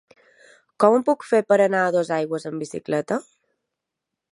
Com 0.83 0.95
ho 0.97 1.01
puc 1.09 1.25
fer 1.33 1.41
per 1.51 1.59
anar 1.67 1.83
a 1.89 1.93
Dosaigües 1.97 2.49
amb 2.51 2.65
bicicleta? 2.65 3.21